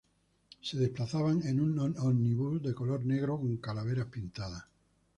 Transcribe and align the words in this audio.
Se 0.63 0.77
desplazaban 0.77 1.43
en 1.45 1.59
un 1.59 1.95
ómnibus 1.99 2.59
de 2.63 2.73
color 2.73 3.05
negro 3.05 3.37
con 3.37 3.57
calaveras 3.57 4.07
pintadas. 4.07 4.65